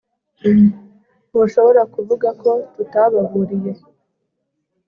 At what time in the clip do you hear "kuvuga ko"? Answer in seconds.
1.93-2.51